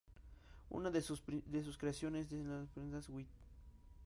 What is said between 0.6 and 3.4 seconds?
Una de sus creaciones son las prendas wit.